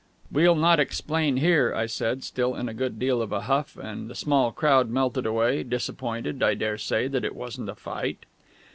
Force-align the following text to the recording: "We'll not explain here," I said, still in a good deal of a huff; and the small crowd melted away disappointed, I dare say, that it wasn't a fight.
"We'll 0.31 0.55
not 0.55 0.79
explain 0.79 1.37
here," 1.37 1.75
I 1.75 1.85
said, 1.85 2.23
still 2.23 2.55
in 2.55 2.67
a 2.67 2.73
good 2.73 2.97
deal 2.97 3.21
of 3.21 3.31
a 3.31 3.41
huff; 3.41 3.77
and 3.77 4.09
the 4.09 4.15
small 4.15 4.51
crowd 4.51 4.89
melted 4.89 5.27
away 5.27 5.61
disappointed, 5.61 6.41
I 6.41 6.55
dare 6.55 6.79
say, 6.79 7.07
that 7.07 7.23
it 7.23 7.35
wasn't 7.35 7.69
a 7.69 7.75
fight. 7.75 8.25